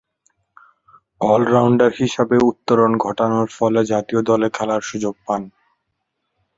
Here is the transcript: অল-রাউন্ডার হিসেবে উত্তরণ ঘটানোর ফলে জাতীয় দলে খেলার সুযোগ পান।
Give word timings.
অল-রাউন্ডার 1.21 1.91
হিসেবে 1.99 2.35
উত্তরণ 2.49 2.91
ঘটানোর 2.97 3.47
ফলে 3.57 3.81
জাতীয় 3.85 4.21
দলে 4.21 4.47
খেলার 4.49 4.81
সুযোগ 4.81 5.15
পান। 5.25 5.41